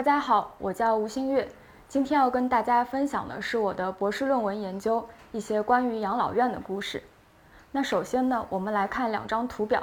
[0.00, 1.46] 大家好，我叫吴新月，
[1.86, 7.02] 今天要跟大家分享的是我的博士论文研究一些关于养老院的故事。
[7.70, 9.82] 那首先呢，我们来看两张图表，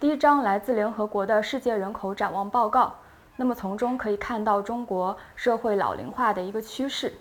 [0.00, 2.94] 第一张来自联合国的世界人口展望报告，
[3.36, 7.12] 那么从中可以看到中国社会老龄化的一个趋势。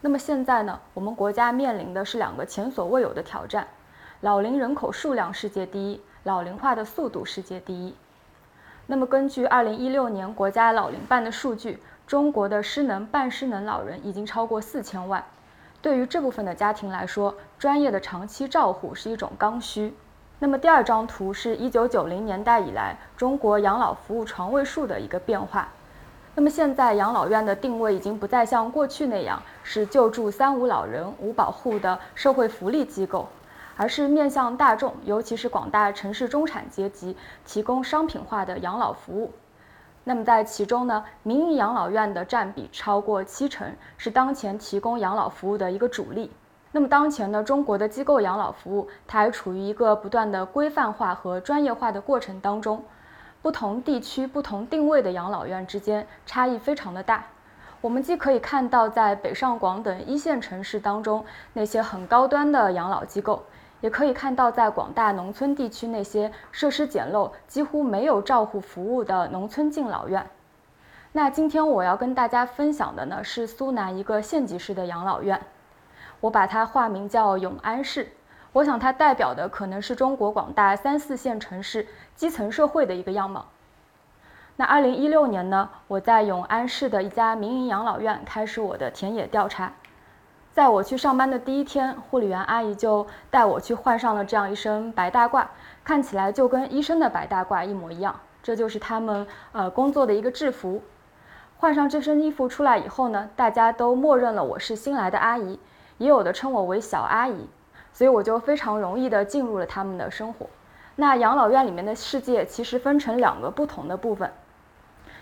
[0.00, 3.68] 那么现在呢，我们国家面临的是两个前所未有的挑战：
[4.22, 7.94] 老龄人口数量世界第一，老龄化的速度世界第一。
[8.88, 15.24] 那么，根据二零一六年国家老龄办的数据，中国的失能、半失能老人已经超过四千万。
[15.82, 19.92] 对于这部分的家庭来说，专业的长期照护是一种刚需。
[20.38, 25.68] 那么，第二张图是一九九零年代以来中国养老服务床位数的一个变化。
[26.36, 33.28] 那么，现在养老院的定位已经不再像过去那样是救助三无老人、无保护的社会福利机构。
[33.76, 39.32] 而是面向大众，尤其是广大城市中产阶级，提供商品化的养老服务。
[40.04, 46.30] 那么在其中呢，民营养老院的占比超过七成，是当前提供养老服务的一个主力。
[46.72, 52.84] 那么当前呢，中国的机构养老服务，它还处于一个不断的规范化和专业化的过程当中。
[53.42, 57.24] 不同地区、不同定位的养老院之间差异非常的大。
[57.80, 63.44] 我们既可以看到在北上广等一线城市当中那些很高端的养老机构。
[63.80, 70.26] 也可以看到，在广大农村地区，那些设施简陋、几乎没有照护服务的农村敬老院。
[71.12, 75.40] 那今天我要跟大家分享的呢，是苏南一个县级市的养老院，
[76.20, 78.12] 我把它化名叫永安市。
[78.52, 83.46] 我想它代表的可能是中国广大三四线城市基层社会的一个样貌。
[84.56, 89.72] 那二零一六年呢，我在永安市的一家民营养老院开始我的田野调查。
[90.56, 95.44] 在我去上班的第一天，护理员阿姨就带我去换上了这样一身白大褂，
[95.84, 98.18] 看起来就跟医生的白大褂一模一样。
[98.42, 100.82] 这就是他们呃工作的一个制服。
[101.58, 105.60] 换上这身衣服出来以后呢，大家都默认了我是新来的阿姨，
[105.98, 107.46] 也有的称我为小阿姨，
[107.92, 110.46] 所以我就非常容易的进入了他们的生活。
[110.94, 114.32] 那养老院里面的世界其实分成两个不同的部分。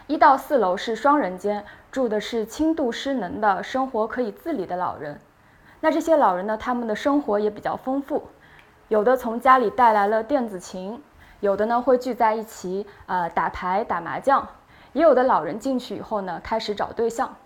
[0.06, 5.18] 一到四楼是双人间，住的是轻度失能的生活可以自理的老人。
[5.84, 8.22] 那这些老人呢，他们的生活也比较丰富，
[8.88, 11.02] 有的从家里带来了电子琴，
[11.40, 14.48] 有的呢会聚在一起呃打牌打麻将，
[14.94, 17.36] 也有的老人进去以后呢，开始找对象。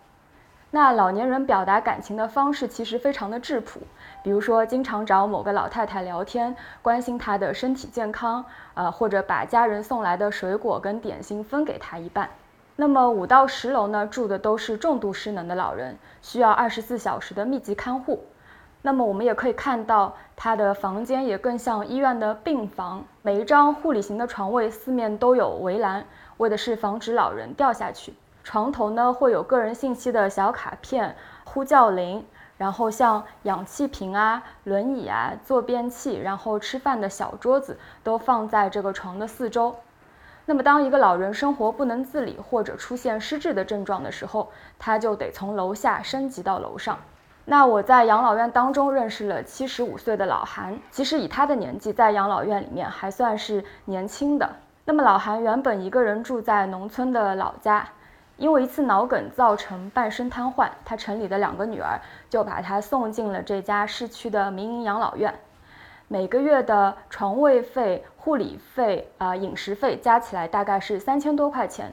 [0.71, 3.81] 那老年人表达感情的方式其实非常的质朴，
[4.22, 8.44] 比如说经常找某个老太太聊天，关心她的身体健康，
[8.75, 12.31] 呃或者把家人送来的水果跟点心分给她一半。
[12.81, 18.22] 那么五到十楼呢，住的都是重度失能的老人，需要二十四小时的密集看护。
[18.83, 26.05] 那么我们也可以看到，他的房间也更像医院的病房，每一张护理型的床位四面都有围栏，
[26.37, 28.15] 为的是防止老人掉下去。
[28.44, 32.25] 床头呢会有个人信息的小卡片、呼叫铃，
[32.56, 39.75] 然后像氧气瓶啊、轮椅啊、坐便器，然后吃饭的小桌子都放在这个床的四周。
[40.51, 46.99] 那么，当一个老人生活不能自理或者出现失智的症状的时候，他就得从楼下升级到楼上。
[47.45, 54.51] 那我在养老院当中认识了七十五岁的老韩，其实以他的年纪，在养老院里面还算是年轻的。
[54.87, 57.87] 那么老韩原本一个人住在农村的老家，
[58.39, 65.35] 因为一次脑梗造成半身瘫痪，他城里的两个女儿就把他送进了这家市区的民营养老院。
[66.11, 71.91] 每个月的床位费、护理费、啊饮食费加起来大概是三千多块钱，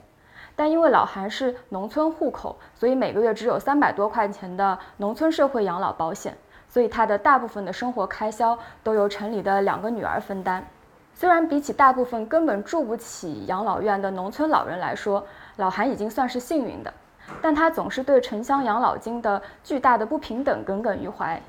[0.53, 6.35] 但因为老韩是农村户口，所以每个月只有三百多块钱的农村社会养老保险，
[6.68, 10.68] 所以他的大部分的生活开销都由城里的两个女儿分担。
[11.13, 15.25] 虽然比起大部分根本住不起养老院的农村老人来说，
[15.56, 16.94] 老韩已经算是幸运的，
[17.41, 21.41] 但他总是对城乡养老金的巨大的不平等耿耿于怀，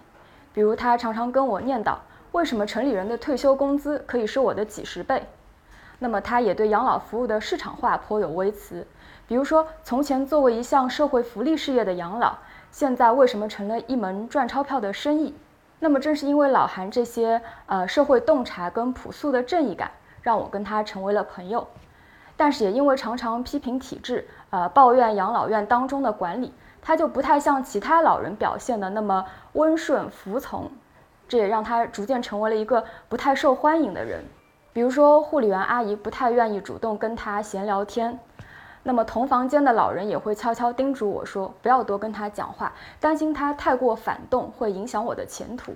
[0.55, 1.97] 比如他常常跟我念叨。
[2.37, 5.27] 为什么城里人的退休工资可以是我的几十倍？
[5.99, 8.87] 那么他也对养老服务的市场化颇有微词，
[9.27, 12.37] 比如说从前作为一项社会福利事业的养老，
[12.71, 15.35] 现在为什么成了一门赚钞票的生意？
[15.81, 19.91] 那么正是因为老韩这些呃社会洞察跟朴素的正义感，
[20.21, 21.67] 让我跟他成为了朋友。
[22.37, 26.53] 但是也因为常常批评体制，呃抱怨养老院当中的管理，
[26.83, 29.25] 他就不太像其他老人表现的那么
[29.55, 30.71] 温顺服从。
[31.29, 34.25] 这也让他逐渐成为了一个不太受欢迎的人，
[34.73, 38.19] 比如说护理员阿姨不太愿意主动跟他闲聊天，
[38.83, 45.73] 那么同房间的老人也会悄悄叮嘱我说不要多跟他讲话，担心他太过反动会影响我的前途。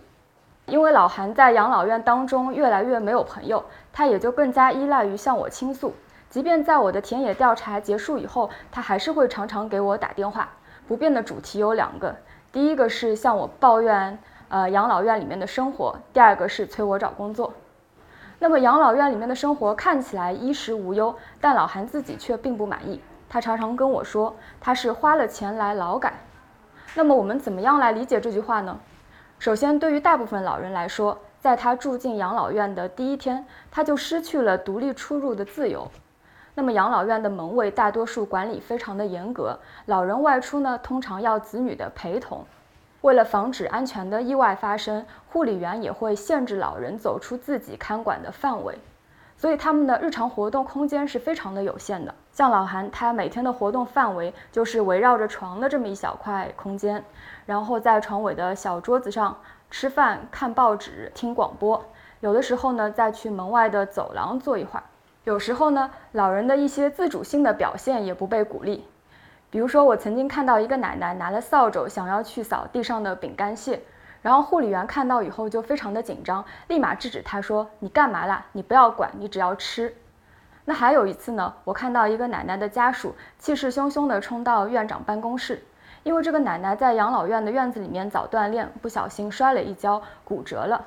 [0.66, 5.92] 因为老韩在养老院当中越来越没有朋友，他也就更加依赖于向我倾诉，
[6.28, 10.48] 即便在我的田野调查结束以后，他还是会常常给我打电话。
[10.86, 12.14] 不变的主题有两个，
[12.52, 14.16] 第一个是向我抱怨，
[14.50, 17.52] 呃，养老院里面的生活；第二个是催我找工作。
[18.40, 23.00] 那么养老院里面的生活看起来衣食无忧，但老韩自己却并不满意。
[23.28, 26.14] 他常常跟我说，他是花了钱来劳改。
[26.96, 28.76] 那么我们怎么样来理解这句话呢？
[29.38, 35.88] 首先，对于大部分老人来说，在他住进养老院的第一天，他就失去了独立出入的自由。
[36.56, 39.56] 那么养老院的门卫大多数管理非常的严格，
[39.86, 42.44] 老人外出呢，通常要子女的陪同。
[43.02, 48.78] 为了防止安全的意外发生，护理员也会限制老人走出自己看管的范围，
[49.36, 52.14] 所以他们的日常活动空间是非常的有限的。
[52.32, 57.02] 像老韩，他每天的活动范围就是围绕着床的这么一小块空间，
[57.46, 59.36] 然后在床尾的小桌子上
[59.70, 61.82] 吃饭、看报纸、听广播，
[62.20, 64.82] 有的时候呢，再去门外的走廊坐一会儿。
[65.24, 68.84] 有时候呢，老人的一些自主性的表现也不被鼓励。
[69.50, 73.82] 比如说，我曾经看到一个奶奶拿了扫帚想要去扫地上的饼干屑，
[74.22, 78.46] 然后护理员看到以后就非常的紧张，立马制止她说：“你干嘛啦？
[78.52, 79.92] 你不要管，你只要吃。”
[80.66, 85.64] 那还有一次呢，我看到一个奶奶的家属气势汹汹地冲到院长办公室，
[86.04, 90.86] 因为这个奶奶在养老院的院子里面早锻炼，不小心摔了一跤，骨折了。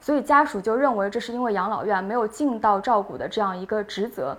[0.00, 4.36] 所以家属就认为这是因为养老院没有尽到照顾的这样一个职责，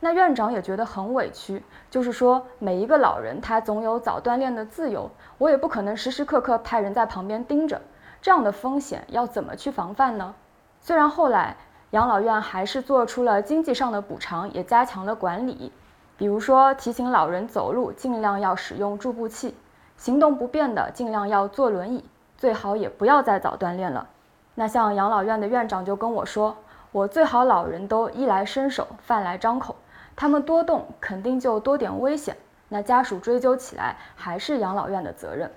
[0.00, 7.80] 那院长也觉得很委屈，就是说每一个老人他总有早锻炼的自由，我也不可能时时刻刻派人在旁边盯着，
[8.22, 10.34] 这样的风险要怎么去防范呢？
[10.80, 11.56] 虽然后来
[11.90, 15.72] 养老院还是做出了经济上的补偿，也加强了管理，
[16.16, 19.56] 比如说提醒老人走路尽量要使用助步器，
[19.96, 22.04] 行动不便的尽量要坐轮椅，
[22.36, 24.06] 最好也不要再早锻炼了。
[24.54, 26.56] 那像养老院的院长就跟我说，
[26.92, 29.74] 我最好老人都衣来伸手，饭来张口，
[30.20, 32.36] 他们多动肯定就多点危险。
[32.68, 35.48] 那家属追究起来还是养老院的责任。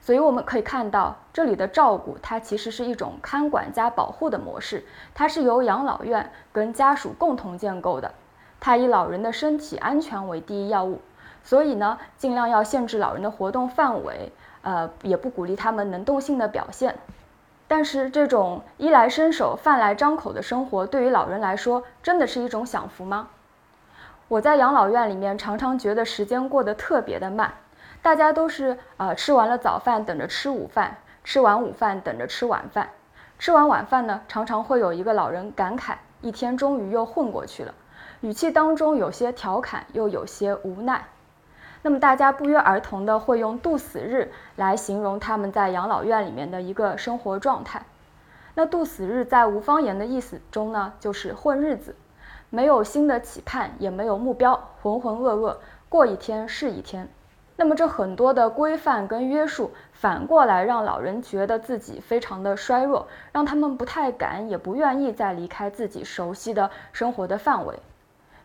[0.00, 4.84] 所以我们可以看到，这里的照顾它其实是一种看管加保护的模式，
[5.14, 8.10] 它是由养老院跟家属共同建构的。
[8.58, 11.00] 它以老人的身体安全为第一要务，
[11.44, 16.96] 所以呢，尽量要限制老人的活动范围，呃，也不鼓励他们能动性的表现。
[17.68, 23.28] 但是这种衣来伸手、饭来张口的生活，对于老人来说，真的是一种享福吗？
[24.30, 27.52] 我在养老院里面，常常觉得时间过得特别的慢，
[28.00, 32.90] 大家都是呃吃完了早饭等着吃午饭，吃完午饭等着吃晚饭，
[33.40, 37.74] 吃完晚饭呢，常常会有一个老人感慨，一天终于又混过去了，
[38.20, 41.06] 语气当中有些调侃，又有些无奈。
[41.82, 47.82] 那么大家不约而同的会用“度死日”来形容他们在养老院里面的一个生活状态。
[48.54, 51.96] 那“度死日”在吴方言的意思中呢，就是混日子，
[52.50, 55.56] 没有新的期盼，也没有目标，浑浑噩噩，
[55.88, 57.08] 过一天是一天。
[57.56, 67.78] 那么这很多的规范跟约束，反过来让老人觉得自己非常的衰弱，让他们不太敢，也不愿意再离开自己熟悉的生活的范围。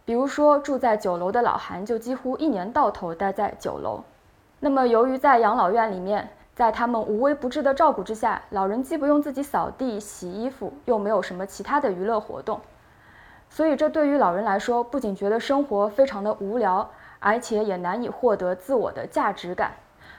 [0.03, 4.03] 比如说，住在九楼的老韩就几乎一年到头待在九楼。
[4.59, 12.59] 那么，由于在养老院里面，在他们无微不至的照顾之下，老人既不用自己扫地、洗衣服，又没有什么其他的娱乐活动，
[13.55, 19.71] 所以这对于老人来说，不仅觉得生活非常的无聊，而且也难以获得自我的价值感。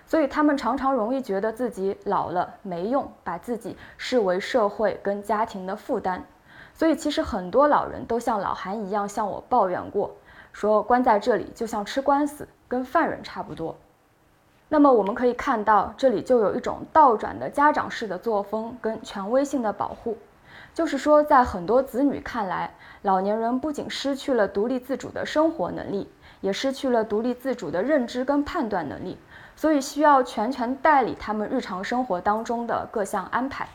[0.07, 6.25] 所以他们常常容易觉得自己老了没用，把自己视为社会跟家庭的负担。
[6.73, 10.12] 所以，其实很多老人都像老韩一样向我抱怨过，
[10.55, 13.76] 说关在这里就像吃官司，跟犯人差不多。
[14.71, 20.16] 那么我们可以看到，这里就有一种倒转的家长式的作风跟权威性的保护，
[20.73, 22.75] 就是说，在很多子女看来，
[23.07, 26.11] 老年人不仅失去了独立自主的生活能力，
[26.41, 29.17] 也失去了独立自主的认知跟判断能力，
[29.55, 33.69] 所以需要全权代理他们日常生活当中的各项安排。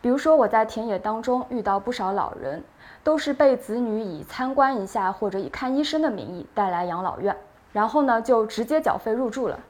[0.00, 2.64] 比如说，我在田野当中遇到不少老人，
[3.02, 7.36] 都是被子女以参观一下或者以看医生的名义带来养老院，
[7.70, 9.60] 然后呢就直接缴费入住了。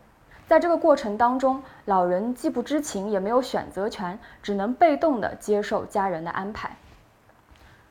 [0.47, 6.77] 在这个过程当中，老人既不知情，也没有选择权，只能被动的接受家人的安排。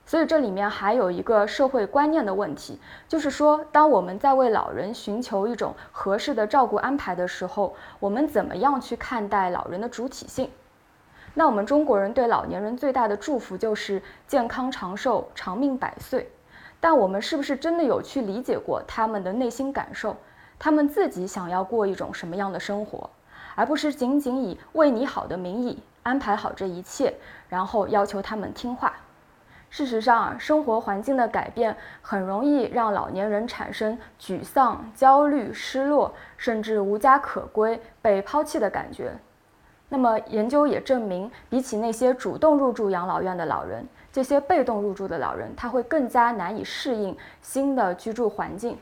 [0.06, 10.50] 所以这里面还有一个社会观念的问题，就是说，当我们在为老人寻求一种合适的照顾安排的时候，我们怎么样去看待老人的主体性？
[11.34, 16.30] 那我们中国人对老年人最大的祝福就是健康长寿、长命百岁，
[16.80, 20.16] 但我们是不是真的有去理解过他们的内心感受？
[20.60, 23.10] 他们自己想要过一种什么样的生活，
[23.56, 27.16] 而不是仅仅以为你好的名义安排好这一切，
[27.50, 28.94] 然后要求他们听话？
[29.74, 39.12] 事实上，生活环境的改变很容易让老年人产生沮丧、焦虑、失落，甚至无家可归、被抛弃的感觉。
[39.90, 48.78] 那么，研究也证明，比起那些主动入住养老院的老人，这些被动入住的老人他会更加难以适应新的居住环境。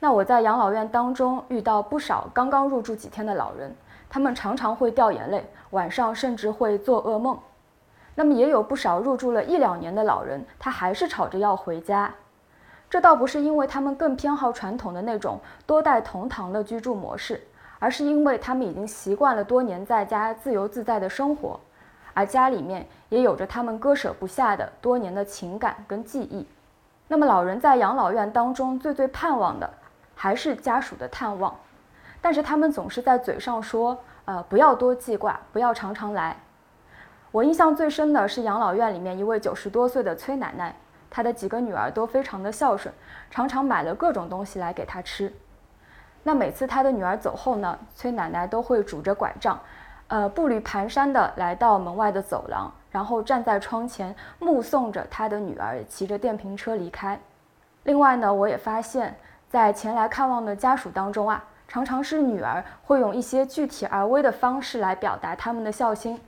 [0.00, 3.72] 那我在养老院当中遇到不少刚刚入住几天的老人，
[4.10, 7.38] 他们常常会掉眼泪，晚上甚至会做噩梦。
[8.18, 12.12] 那么也有不少入住了一两年的老人，他还是吵着要回家。
[12.90, 17.40] 这倒不是因为他们更偏好传统的那种多代同堂的居住模式，
[17.78, 21.60] 而是因为他们已经习惯了多年在家自由自在的生活，
[22.12, 26.44] 而家里面也有着他们割舍不下的多年的情感跟记忆。
[27.06, 29.70] 那么老人在养老院当中最最盼望的，
[30.16, 31.54] 还是家属的探望，
[32.20, 36.36] 但是他们总是在嘴上说，呃，不要多记挂，不要常常来。
[37.30, 40.74] 我印象最深的是养老院里面一位九十多岁的崔奶奶，
[41.10, 42.92] 她的几个女儿都非常的孝顺，
[43.30, 45.30] 常常买了各种东西来给她吃。
[46.22, 49.60] 那每次她的女儿走后呢，崔奶奶都会拄着拐杖，
[50.06, 57.20] 呃，步履蹒跚的来到门外的走廊，然后站在窗前目送着她的女儿骑着电瓶车离开。
[57.82, 59.14] 另外呢，我也发现，
[59.50, 66.18] 在前来看望的家属当中啊，常常是女儿会用一些具体而微的方式来表达他们的孝心。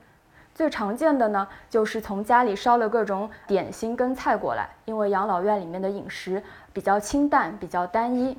[0.53, 8.37] 最常见的呢，就是从家里烧了各种点心跟菜过来，因为养老院里面的饮食比较清淡，比较单一。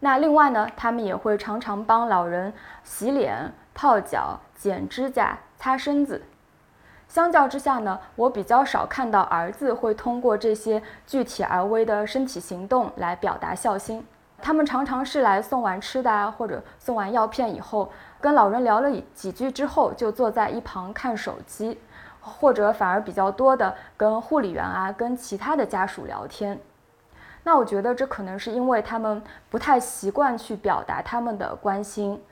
[0.00, 2.52] 那另外呢，他们也会常常帮老人
[2.82, 6.22] 洗脸、泡脚、剪指甲、擦身子。
[7.06, 14.06] 相较之下呢，我比较少看到儿子会通过这些具体而微的身体行动来表达孝心。
[14.42, 17.90] 他们常常是来送完吃的啊，或者送完药片以后。
[18.20, 21.78] 跟老人聊了几句之后，就坐在一旁看手机，
[22.20, 26.60] 或者反而比较多的跟护理员啊、跟其他的家属聊天。
[27.42, 32.22] 那我觉得这可能是因为他们不太习惯去表达他们的关心，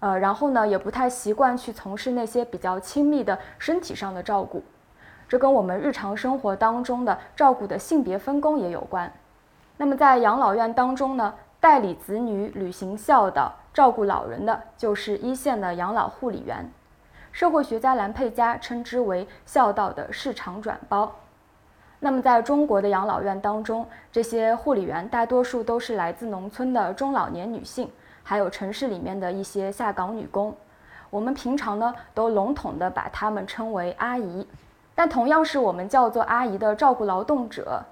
[0.00, 4.62] 呃，然后呢也不太习惯去从事那些比较亲密的身体上的照顾。
[5.28, 9.12] 这跟我们日常生活当中的照顾的性别分工也有关。
[9.76, 13.50] 那么在养老院当中呢，代理子女履行孝道。
[13.72, 16.70] 照顾老人的就是一线的养老护理员，
[17.32, 21.10] 社会学家兰佩加称之为“孝道的市场转包”。
[22.00, 27.90] 那么，在中国的养老院当中，这些护理员大多数都是来自农村的中老年女性，
[28.22, 30.54] 还有城市里面的一些下岗女工。
[31.08, 34.46] 我们平常呢，都笼统的把她们称为阿姨。
[34.94, 37.82] 但同样是我们叫做阿姨的照顾劳动者，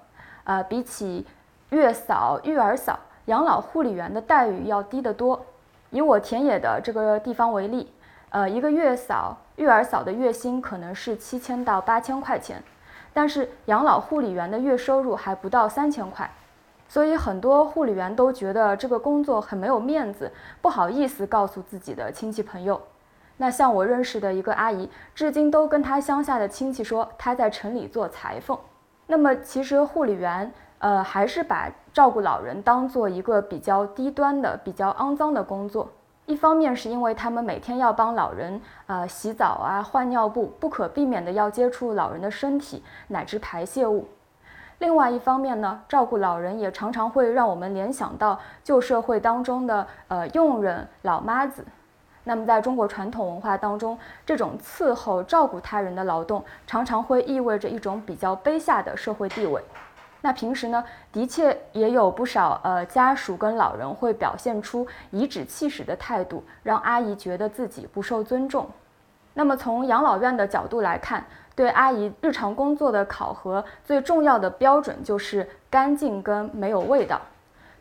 [0.43, 1.25] 呃，比起
[1.71, 5.45] 月嫂、育儿嫂，养老护理员的待遇要低得多。
[5.91, 7.91] 以我田野的这个地方为例，
[8.29, 12.61] 呃，一个月嫂、育儿嫂的月薪可能是七千到八千块钱，
[13.13, 16.29] 但是养老护理员的月收入还不到三千块，
[16.89, 22.81] 所以很多护理员都觉得这个工作很没有面子，不好意思告诉自己的亲戚朋友。
[23.37, 28.57] 那像我认识的一个阿姨，至今都跟她乡下的亲戚说她在城里做裁缝。
[29.05, 30.51] 那么其实护理员。
[30.79, 35.87] 呃，还是把照顾老人当做一个比较低端的、比较肮脏的工作。
[36.25, 44.07] 一方面是因为他们每天要帮老人呃洗澡啊、换尿布，不可避免的要接触老人的身体乃至排泄物。
[44.79, 51.63] 另外一方面呢，照顾老人也常常会让我们联想到旧社会当中的呃佣人、老妈子。
[52.23, 59.61] 那么在中国传统文化当中，这种伺候、照顾他人的劳动，常常会意味着一种比较卑下的社会地位。
[60.25, 68.65] 那平时呢，的确也有不少呃家属跟老人会表现出颐指气使的态度，让阿姨觉得自己不受尊重。
[69.33, 71.25] 那么从养老院的角度来看，
[71.55, 77.19] 对阿姨日常工作的考核最重要的标准就是干净跟没有味道。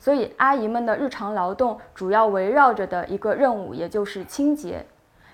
[0.01, 4.85] 所以阿姨们的日常劳动主要围绕着的一个任务，也就是清洁。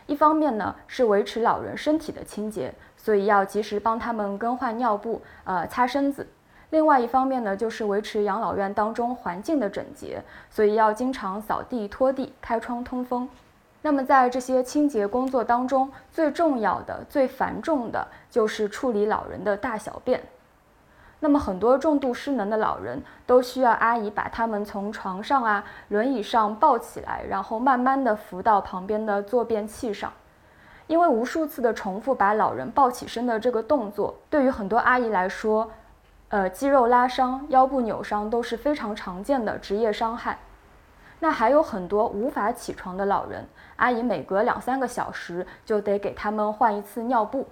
[0.05, 6.29] 一方面呢是维持老人身体的清洁，所以要及时帮他们更换尿布，呃擦身子。
[6.70, 13.28] 另外一方面呢，就是维持养老院当中环境的整洁，所以要经常扫地、拖地、开窗通风。
[13.80, 20.20] 那么在这些清洁工作当中，最重要的、最繁重的就是处理老人的大小便。
[21.20, 30.12] 那么很多重度失能的老人都需要阿姨把他们从床上啊、轮椅上抱起来，然后慢慢的扶到旁边的坐便器上。
[30.87, 35.70] 因为无数次的重复把老人抱起身的这个动作，对于很多阿姨来说，
[36.30, 40.38] 呃，肌肉拉伤、腰部扭伤都是非常常见的职业伤害。
[41.20, 47.49] 那还有很多无法起床的老人，阿姨每隔两三个小时就得给他们换一次尿布。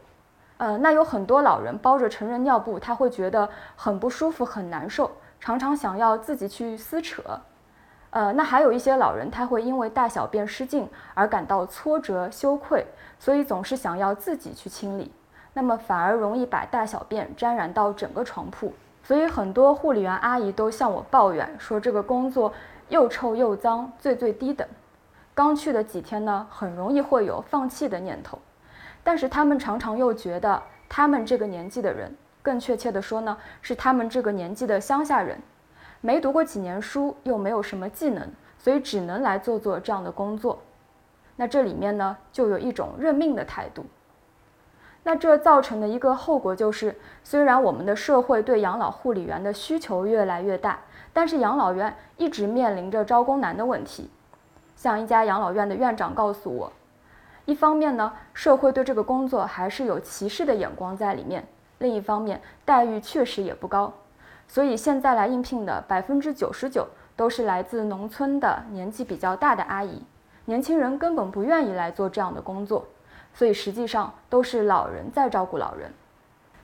[0.59, 7.23] 呃，那有很多老人包着成人尿布，他会觉得很不舒服、很难受，常常想要自己去撕扯。
[8.11, 12.87] 呃，那还有一些老人，他会因为大小便失禁而感到挫折、羞愧，
[13.18, 15.12] 所以总是想要自己去清理，
[15.57, 18.71] 那么反而容易把大小便沾染到整个床铺。
[19.03, 22.53] 所以很多护理员阿姨都向我抱怨说，这个工作
[22.91, 24.69] 又臭又脏，最最低等。
[25.33, 28.39] 刚去的几天呢，很容易会有放弃的念头。
[29.03, 35.41] 但是他们常常又觉得，他们这个年纪的人，更确切的说呢，是他们这个年纪的乡下人，
[36.03, 40.59] 没读过几年书，又没有什么技能，所以只能来做做这样的工作。
[41.35, 43.87] 那这里面呢，就有一种认命的态度。
[45.07, 50.81] 那这造成的一个后果就是，虽然我们的社会对养老护理员的需求越来越大，
[51.13, 54.11] 但是养老院一直面临着招工难的问题。
[54.75, 56.73] 像一家养老院的院长告诉我。
[57.45, 61.41] 一方面呢，社会对这个工作还是有歧视的眼光在里面；
[61.79, 63.93] 另一方面，待遇确实也不高，
[64.49, 66.85] 所以现在来应聘的百分之九十九
[67.15, 70.03] 都是来自农村的年纪比较大的阿姨，
[70.47, 72.85] 年轻人根本不愿意来做这样的工作，
[73.37, 75.93] 所以实际上都是老人在照顾老人。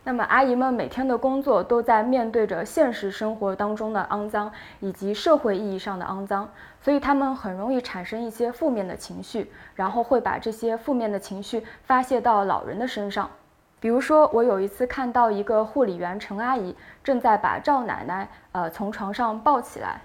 [0.04, 4.50] 那么，阿姨们每天的工作都在面对着现实生活当中的肮脏，
[4.80, 6.50] 以及社会意义上的肮脏，
[6.80, 13.30] 所以他们很容易产生一些负面的情绪，然后会把这些负面的情绪发泄到老人的身上。
[13.78, 16.74] 比如说，我有一次看到一个护理员陈阿姨
[17.04, 20.00] 正在把赵奶奶呃从床上抱起来，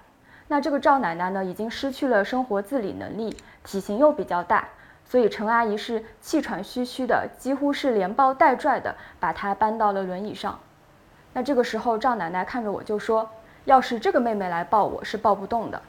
[0.46, 4.68] 那这个赵奶奶呢已经失去了生活自理能力，体型又比较大。
[5.08, 10.58] 所以陈阿姨是气喘吁吁的，几乎是连抱带拽的把她搬到了轮椅上。
[11.32, 13.30] 那这个时候赵奶奶看着我就说
[13.64, 15.80] ：“要是这个妹妹来抱我是抱不动的。”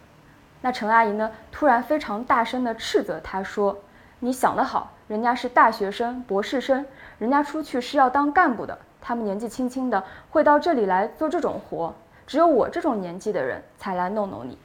[0.62, 3.78] 那陈阿姨呢突然非常大声地斥责她说
[4.20, 6.86] ：“你想得好，人家是大学生、博士生，
[7.18, 11.94] 人家出去是要当干部的，他们年纪轻轻的会到这里来做这种活，
[12.26, 14.58] 只有我这种年纪的人才来弄弄你。”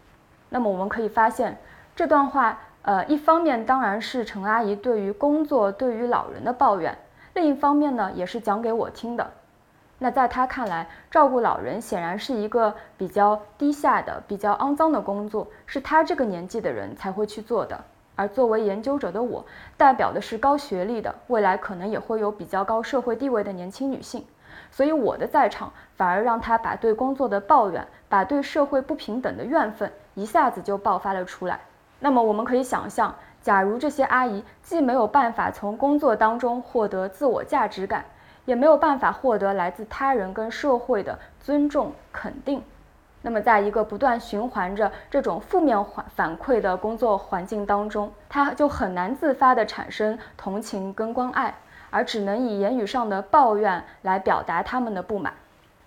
[0.49, 1.59] 那么我们可以发现
[1.97, 2.57] 这段话。
[2.85, 6.95] 呃，一方面当然是陈阿姨对于工作、对于老人的抱怨，
[7.33, 9.31] 另一方面呢，也是讲给我听的。
[9.99, 17.83] 那在她看来，照顾老人显然是一个比较低下的、比较肮脏的工作，是她这个年纪的人才会去做的。
[18.17, 19.43] 而作为研究者的我，
[19.79, 24.27] 代表的是高学历的、未来可能也会有比较高社会地位的年轻女性，
[24.71, 31.61] 所以我的在场反而让她把对工作的抱怨、把对社会不平等的怨愤一下子就爆发了出来。
[32.05, 38.05] 那么我们可以想象，假如这些阿姨既没有办法从工作当中获得自我价值感，
[38.45, 42.63] 也没有办法获得来自他人跟社会的尊重肯定，
[43.23, 51.55] 那么在一个不断循环着这种负面反反馈的工作环境当中，她就很难自发的产生同情跟关爱，
[51.89, 55.33] 而只能以言语上的抱怨来表达他们的不满。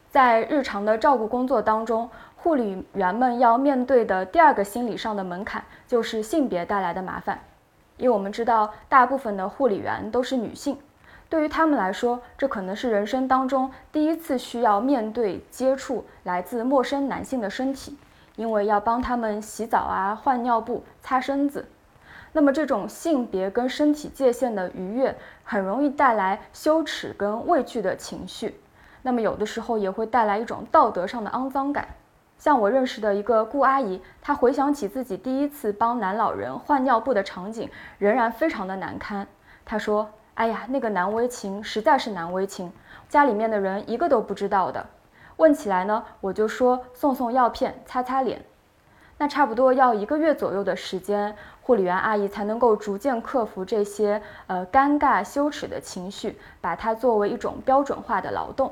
[0.10, 7.39] 在日常的照顾工作当中，护理员们要面对的第二个心理上的门槛就是性别带来的麻烦，
[7.97, 10.78] 因为我们知道大部分的护理员都是女性，
[11.28, 17.97] 对于她们来说，这可能是人生当中第一次需要面对接触来自陌生男性的身体，
[18.36, 21.67] 因为要帮他们洗澡啊、换尿布、擦身子，
[22.32, 28.62] 那么这种性别跟身体界限的逾越，很容易带来羞耻跟畏惧的情绪。
[29.02, 31.88] 那么有的时候也会带来一种道德上的肮脏感，
[32.38, 39.26] 像我认识的一个顾阿姨，她回想起自己第一次帮男老人换尿布的场景，仍然非常的难堪。
[39.65, 42.71] 她说：“哎呀，那个难为情实在是难为情，
[43.10, 44.86] 家里面的人一个都不知道的。
[45.38, 48.45] 问起来呢，我就说送送药片，擦擦脸。
[49.17, 58.71] 那差不多要一个月左右的时间，护理员阿姨才能够逐渐克服这些呃尴尬羞耻的情绪，把它作为一种标准化的劳动。”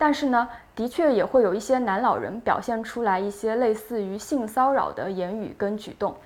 [0.00, 6.16] 但是呢，的确也会有一些男老人表现出来一些类似于性骚扰的言语跟举动，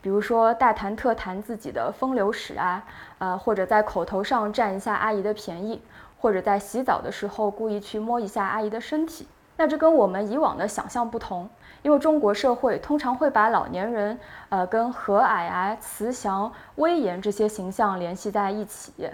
[0.00, 2.84] 比如说大谈特谈自己的风流史啊，
[3.18, 5.82] 呃，或者在口头上占一下阿姨的便宜，
[6.20, 9.26] 或者在洗澡的时候故意去摸一下阿姨的身体。
[9.56, 11.50] 那这跟我们以往的想象不同，
[11.82, 14.16] 因为中国社会通常会把老年人，
[14.48, 19.10] 呃，跟和蔼啊、慈祥、威严这些形象联系在一起。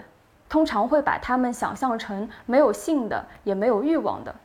[0.51, 4.35] 通常会把他们想象成没有性的，也没有欲望的。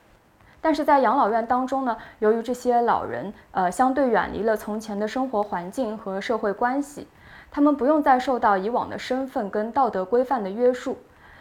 [0.60, 7.08] 但是在养老院当中呢，由于这些老人呃相对远离了从前的生活环境和社会关系，
[7.50, 10.96] 他们不用再受到以往的身份跟道德规范的约束，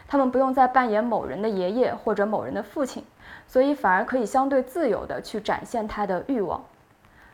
[0.07, 3.05] 他们不用再扮演某人的爷爷或者某人的父亲，
[3.45, 6.59] 所以反而可以相对自由的去展现他的欲望。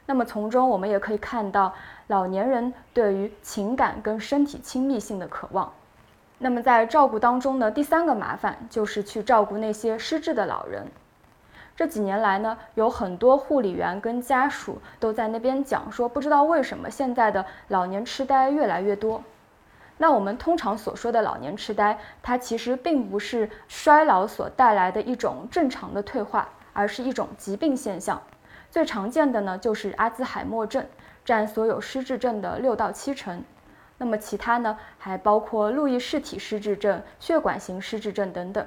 [0.05, 1.73] 那么从中我们也可以看到
[2.07, 5.71] 老年人对于情感跟身体亲密性的渴望。
[6.43, 10.87] 那么在照顾当中呢，第三个麻烦就是去照顾那些失智的老人。
[11.75, 19.23] 这几年来呢，有很多护理员跟家属都在那边讲说，不知道为什么现在的老年痴呆越来越多。
[19.99, 28.19] 那我们通常所说的老年痴呆，它其实并不是衰老所带来的一种正常的退化，而是一种疾病现象。
[28.71, 30.83] 最常见的呢就是阿兹海默症，
[31.23, 33.43] 占所有失智症的六到七成。
[34.01, 38.65] 那么其他呢，还包括路易氏体失智症、血管型失智症等等。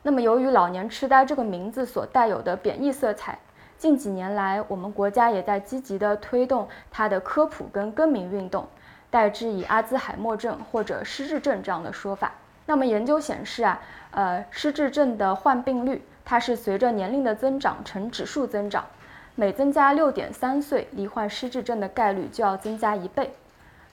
[0.00, 3.38] 那么由于老年痴呆这个名字所带有的贬义色彩，
[3.76, 8.66] 近几年来我们国家也在积极的推动它的科普跟更名运动，
[9.10, 12.32] 代之以阿兹海默症或者失智症这样的说法。
[12.64, 13.78] 那么研究显示啊，
[14.12, 18.86] 呃，失智症的患病率它是随着年龄的增长呈指数增长，
[19.34, 23.34] 每增加六点三岁，罹患失智症的概率就要增加一倍。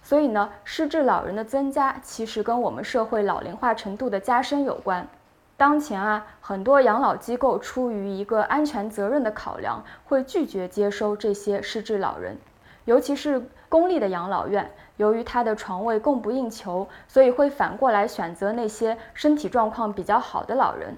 [0.03, 5.07] 所以呢，失智老人的增加其实跟我们社会老龄化程度的加深有关。
[5.55, 12.37] 当前啊，很多养老机构出于一个安全责任的考量，会拒绝接收这些失智老人。
[12.85, 20.97] 尤其是公立的养老院，由于它的床位供不应求，所以会反过来选择那些身体状况比较好的老人。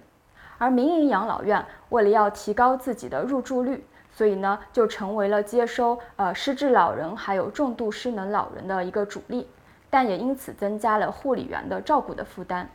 [0.57, 9.45] 而民营养老院为了要提高自己的入住率，所以呢，就成为了接收呃失智老人还有重度失能老人的一个主力，
[9.89, 12.69] 但也因此增加了护理员的照顾的负担。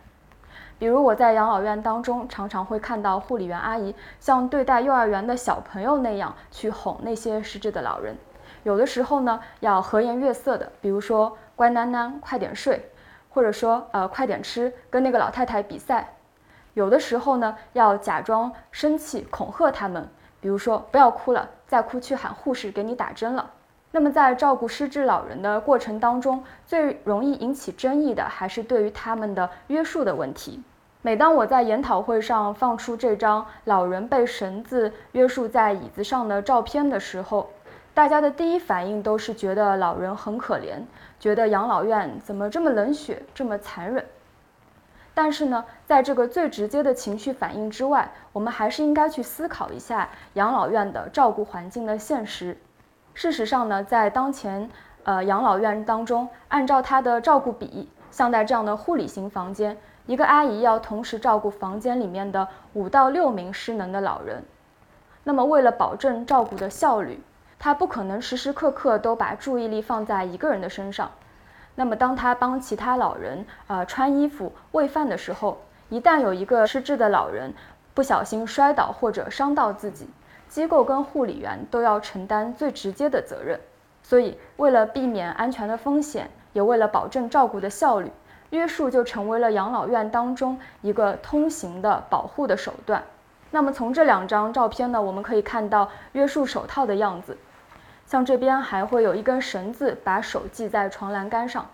[0.79, 8.15] 比如我在养老院当中，常常会看到护理员阿姨像对待幼儿园的小朋友那样去哄那些失智的老人，
[8.63, 12.91] 有的时候呢要和颜悦色的，比如说乖囡囡快点睡，
[13.31, 16.17] 或者说呃快点吃，跟那个老太太比赛，
[16.75, 20.07] 有的时候呢要假装生气恐吓他们。
[20.41, 23.51] 比如说，不要哭了，再哭去喊护士给你打针了。
[23.93, 30.63] 那么在照顾失智老人的过程当中，最容易引起争议的还是对于他们的约束的问题。
[31.03, 37.51] 每当我在研讨会上放出这张老人被绳子约束在椅子上的照片的时候，
[37.93, 40.79] 大家的第一反应都是觉得老人很可怜，
[41.19, 44.05] 觉得养老院怎么这么冷血，这么残忍。
[45.23, 52.57] 但是呢，在这个最直接的情绪反应之外，我们还是应该去思考一下养老院的照顾环境的现实。
[53.13, 54.71] 事实上呢，在当前
[55.03, 64.43] 呃养老院当中，按照它的照顾比，像在这样的护理型房间，一个阿姨要同时照顾房间里面的五到六名失能的老人。
[65.25, 67.23] 那么为了保证照顾的效率，
[67.59, 71.11] 她不可能时时刻刻都把注意力放在一个人的身上。
[71.75, 77.55] 那么，当他帮其他老人呃穿衣服、喂饭的时候，一旦有一个失智的老人
[77.95, 80.09] 不小心摔倒或者伤到自己，
[80.49, 83.59] 机构跟护理员都要承担最直接的责任。
[84.03, 88.11] 所以，为了避免安全的风险，也为了保证照顾的效率，
[88.51, 93.03] 约束就成为了养老院当中一个通行的保护的手段。
[93.51, 97.37] 那么，从这两张照片呢，我们可以看到约束手套的样子。
[98.11, 101.65] 像这边还会有一根绳子把手系在床栏杆上。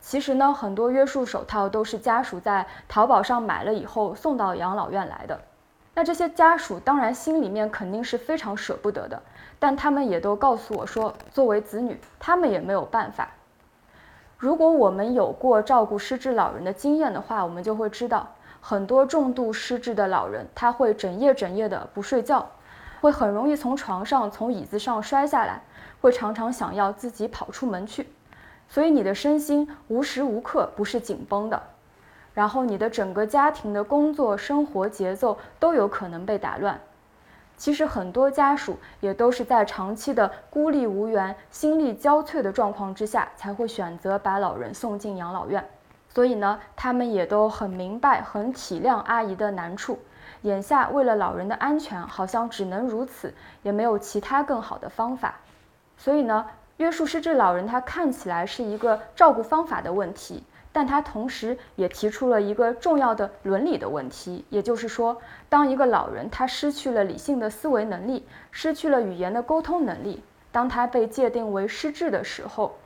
[0.00, 5.40] 其实呢，很多约束手套都是家属在淘宝上买了以后送到养老院来的。
[5.92, 9.20] 那这些家属当然心里面肯定是非常舍不得的，
[9.58, 13.30] 但他们也都告诉我说，作为子女，他们也没有办法。
[14.38, 18.28] 如果我们有过照顾失智老人的经验的话，我们就会知道，
[18.60, 22.48] 很多重度失智的老人他会整夜整夜的不睡觉。
[23.00, 25.60] 会很容易从床上、从椅子上摔下来，
[26.00, 28.08] 会常常想要自己跑出门去，
[28.68, 31.62] 所以你的身心无时无刻不是紧绷的，
[32.34, 36.80] 然后你的整个家庭的工作生活节奏都有可能被打乱。
[37.56, 45.66] 其实很多家属也都是在长期的孤立无援、心力交瘁的状况之下，才会选择把老人送进养老院。
[46.10, 49.98] 所以呢，他们也都很明白、很体谅阿姨的难处。
[50.46, 55.34] 眼下为了老人的安全，好像只能如此，也没有其他更好的方法。
[55.96, 64.44] 所以呢，约束失智老人，他看起来是一个照顾方法的问题，但他同时也提出了一个重要的伦理的问题。
[64.48, 72.76] 也就是说，当一个老人他失去了理性的思维能力，失去了语言的沟通能力，当他被界定为失智的时候，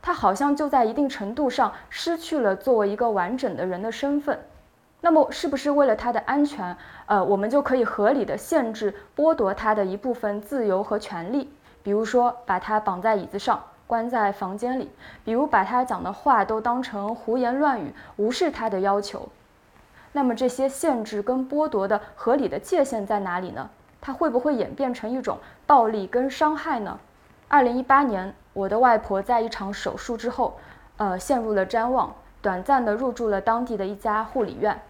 [0.00, 4.38] 他好像就在一定程度上失去了作为一个完整的人的身份。
[5.00, 11.52] 那么，是不是为了他的安全，呃，我们就可以合理的限制、剥夺他的一部分自由和权利？
[11.84, 14.88] 比如说，把他绑在椅子上，关在房间里；
[15.24, 19.28] 比如把他讲的话都当成胡言乱语，无视他的要求。
[20.10, 23.70] 那么，这些限制跟剥夺的合理的界限在哪里呢？
[24.00, 26.98] 它会不会演变成一种暴力跟伤害呢？
[27.46, 30.58] 二零一八年，我的外婆在一场手术之后，
[30.96, 32.12] 呃，陷入了谵妄。
[32.40, 34.80] 短暂的入住了当地的一家护理院。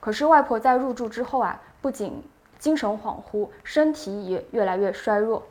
[0.00, 2.22] 可是外婆在入住之后啊，不仅
[2.58, 5.42] 精神恍惚，身体也越来越衰弱。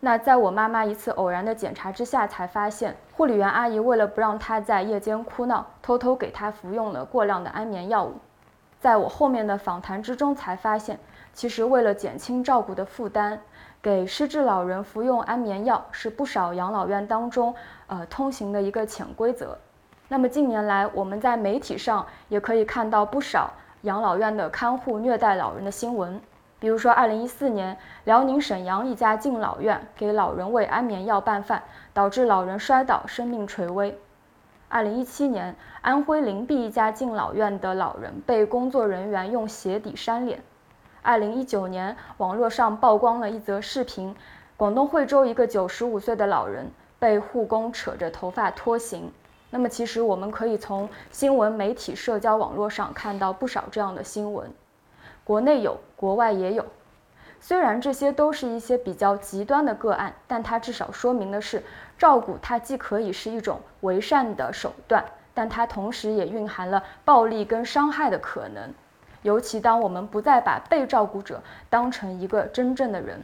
[0.00, 8.16] 那在我妈妈一次偶然的检查之下，才发现护理员阿姨为了不让她在夜间哭闹，偷偷给她服用了过量的安眠药物。
[8.80, 10.98] 在我后面的访谈之中，才发现
[11.32, 13.40] 其实为了减轻照顾的负担，
[13.80, 17.54] 给失智老人服用安眠药是不少养老院当中
[17.86, 19.56] 呃通行的一个潜规则。
[20.08, 26.20] 那么近年来，我们在媒体上也可以看到不少养老院的看护虐待老人的新闻。
[26.60, 31.62] 比如说，二零一四年，辽宁沈阳一家敬老院给老人喂安眠药拌饭，
[31.92, 33.98] 导致老人摔倒，生命垂危。
[34.68, 40.42] 二零一七年，安徽灵璧一家敬老院的老人被工作人员用鞋底扇脸。
[41.02, 44.14] 二零一九年，网络上曝光了一则视频，
[44.56, 49.12] 广东惠州一个九十五岁的老人被护工扯着头发拖行。
[49.54, 54.50] 那么，其实我们可以从新闻媒体、社交网络上看到不少这样的新闻。
[55.22, 56.66] 国内有，国外也有。
[57.40, 61.62] 虽然这些都是一些比较极端的个案，但它至少说明的是，
[61.96, 68.74] 照顾它既可以是一种为善的手段，但它同时也蕴含了暴力跟伤害的可能。
[69.22, 71.40] 尤其当我们不再把被照顾者
[71.70, 73.22] 当成一个真正的人，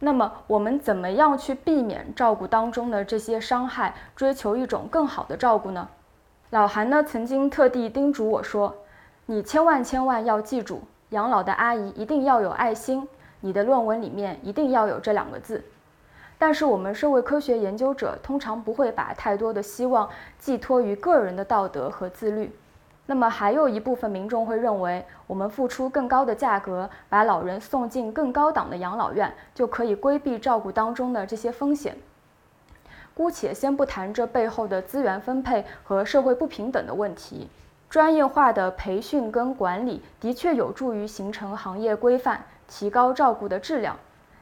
[0.00, 5.88] 那么我们怎么样去避免照顾当中的这些伤害，追求一种更好的照顾呢？
[6.50, 8.74] 老韩呢曾经特地叮嘱我说
[9.26, 13.08] ：“你千万千万要记住。”养老的阿姨一定要有爱心，
[13.40, 15.64] 你的论文里面一定要有这两个字。
[16.38, 20.08] 但是我们社会科学研究者通常不会把太多的希望
[20.38, 22.54] 寄托于个人的道德和自律。
[23.10, 31.96] 那么还有一部分民众会认为，我们付出更高的价格，把老人送进更高档的养老院，就可以规避照顾当中的这些风险。
[33.14, 37.48] 姑且先不谈这背后的资源分配和社会不平等的问题。
[37.88, 43.96] 专业化的培训跟管理的确有助于形成行业规范，提高照顾的质量，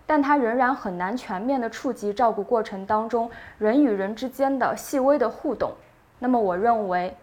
[0.04, 5.70] 但它仍然很难全面的触及照顾过程当中人与人之间的细微的互动。
[6.18, 7.16] 那么，我认为，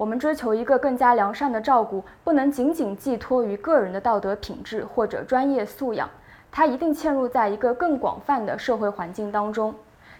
[0.00, 6.08] 我们追求一个更加良善的照顾，不能仅仅寄托于个人的道德品质或者专业素养，
[6.50, 9.74] 它一定嵌入在一个更广泛的社会环境当中，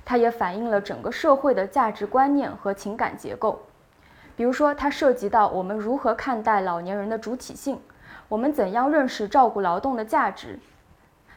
[0.05, 3.59] 它也反映了整个社会的价值观念和情感结构。
[4.37, 7.81] 比如说，它涉及到我们如何看待老年人的主体性，
[8.29, 10.59] 我们怎样认识照顾劳动的价值；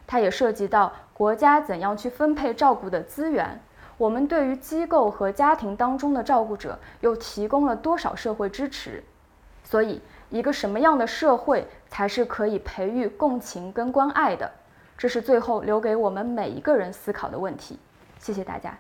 [0.06, 3.62] 它也涉及到国家怎样去分配照顾的资源，
[4.04, 9.02] 我们对于机构和家庭当中的照顾者又提供了多少社会支持。
[9.63, 14.52] 所以，一个什么样的社会才是可以培育共情跟关爱的？
[14.98, 17.80] 这是最后留给我们每一个人思考的问题。
[18.20, 18.78] 谢谢大家。